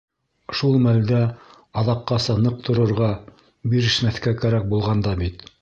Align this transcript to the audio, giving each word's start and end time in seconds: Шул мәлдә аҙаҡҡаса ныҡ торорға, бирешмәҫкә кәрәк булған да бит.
Шул 0.59 0.77
мәлдә 0.85 1.19
аҙаҡҡаса 1.83 2.37
ныҡ 2.47 2.57
торорға, 2.71 3.13
бирешмәҫкә 3.75 4.37
кәрәк 4.45 4.71
булған 4.73 5.09
да 5.11 5.19
бит. 5.25 5.49